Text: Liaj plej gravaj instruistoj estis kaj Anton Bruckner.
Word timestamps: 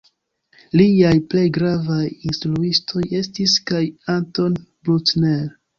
Liaj 0.79 1.11
plej 1.33 1.43
gravaj 1.59 2.01
instruistoj 2.31 3.05
estis 3.23 3.55
kaj 3.71 3.87
Anton 4.19 4.63
Bruckner. 4.67 5.51